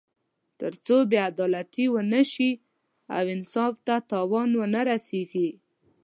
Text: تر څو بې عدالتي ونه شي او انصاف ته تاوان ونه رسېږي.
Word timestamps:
تر 0.59 0.71
څو 0.85 0.95
بې 1.09 1.19
عدالتي 1.29 1.85
ونه 1.89 2.21
شي 2.31 2.51
او 3.15 3.23
انصاف 3.35 3.73
ته 3.87 3.95
تاوان 4.11 4.49
ونه 4.59 4.81
رسېږي. 4.89 5.49